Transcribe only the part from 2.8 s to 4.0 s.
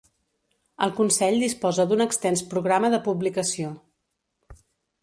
de publicació.